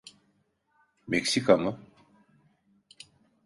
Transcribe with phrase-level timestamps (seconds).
[1.07, 1.79] Meksika mı?